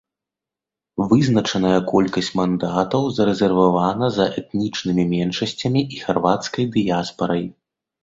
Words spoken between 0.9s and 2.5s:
Вызначаная колькасць